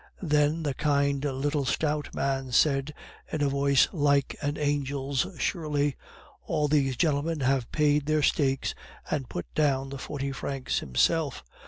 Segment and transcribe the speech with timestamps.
[0.23, 2.95] Then the kind little stout man said,
[3.31, 5.95] in a voice like an angel's surely,
[6.41, 8.73] 'All these gentlemen have paid their stakes,'
[9.11, 11.43] and put down the forty francs himself.